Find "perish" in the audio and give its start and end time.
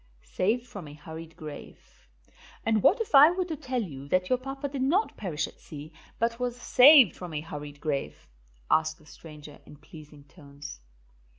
5.15-5.45